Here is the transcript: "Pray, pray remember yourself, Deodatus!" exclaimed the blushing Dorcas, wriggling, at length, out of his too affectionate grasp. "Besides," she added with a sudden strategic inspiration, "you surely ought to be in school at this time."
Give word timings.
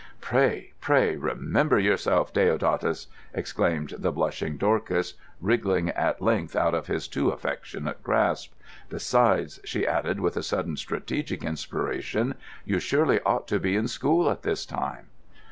"Pray, 0.19 0.71
pray 0.81 1.15
remember 1.15 1.77
yourself, 1.77 2.33
Deodatus!" 2.33 3.05
exclaimed 3.35 3.93
the 3.99 4.11
blushing 4.11 4.57
Dorcas, 4.57 5.13
wriggling, 5.39 5.89
at 5.89 6.19
length, 6.23 6.55
out 6.55 6.73
of 6.73 6.87
his 6.87 7.07
too 7.07 7.29
affectionate 7.29 8.01
grasp. 8.01 8.51
"Besides," 8.89 9.59
she 9.63 9.85
added 9.85 10.19
with 10.19 10.37
a 10.37 10.41
sudden 10.41 10.75
strategic 10.75 11.43
inspiration, 11.43 12.33
"you 12.65 12.79
surely 12.79 13.19
ought 13.27 13.47
to 13.49 13.59
be 13.59 13.75
in 13.75 13.87
school 13.87 14.27
at 14.31 14.41
this 14.41 14.65
time." 14.65 15.09